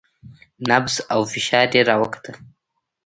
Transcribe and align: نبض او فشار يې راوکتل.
نبض 0.69 0.95
او 1.13 1.21
فشار 1.31 1.69
يې 1.75 1.81
راوکتل. 1.89 2.35